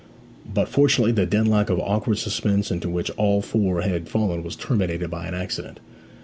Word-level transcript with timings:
But 0.51 0.67
fortunately 0.67 1.11
the 1.11 1.27
deadlock 1.27 1.69
of 1.69 1.79
awkward 1.79 2.17
suspense 2.17 2.71
into 2.71 2.89
which 2.89 3.11
all 3.17 3.39
four 3.43 3.81
had 3.83 4.09
fallen 4.09 4.41
was 4.41 4.55
terminated 4.55 5.11
by 5.11 5.27
an 5.27 5.35
accident. 5.35 5.79